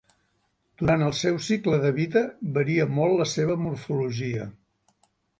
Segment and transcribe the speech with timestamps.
[0.81, 2.23] Durant el seu cicle de vida
[2.55, 4.49] varia molt la seva morfologia.